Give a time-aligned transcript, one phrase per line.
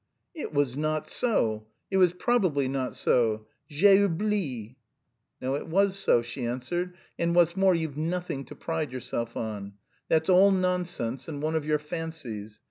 [0.33, 1.67] "It was not so.
[1.91, 3.45] It was probably not so.
[3.69, 4.75] J'ai oublié!"
[5.39, 9.73] "No; it was so," she answered, "and, what's more, you've nothing to pride yourself on.
[10.09, 12.59] That's all nonsense, and one of your fancies.